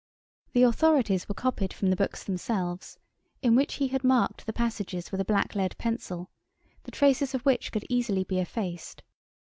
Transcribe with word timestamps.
The 0.53 0.63
authorities 0.63 1.29
were 1.29 1.35
copied 1.35 1.71
from 1.73 1.91
the 1.91 1.95
books 1.95 2.23
themselves, 2.23 2.97
in 3.43 3.53
which 3.55 3.75
he 3.75 3.89
had 3.89 4.03
marked 4.03 4.47
the 4.47 4.51
passages 4.51 5.11
with 5.11 5.21
a 5.21 5.25
black 5.25 5.53
lead 5.53 5.77
pencil, 5.77 6.31
the 6.85 6.89
traces 6.89 7.35
of 7.35 7.43
which 7.43 7.71
could 7.71 7.85
easily 7.87 8.23
be 8.23 8.39
effaced. 8.39 9.03